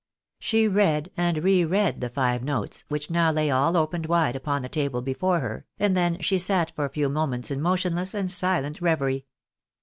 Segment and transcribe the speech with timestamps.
[0.39, 4.63] She read and re read the five notes, which now lay all opened wide upon
[4.63, 8.31] the table before her, and then she sat for a few moments in motionless and
[8.31, 9.27] silent reverie.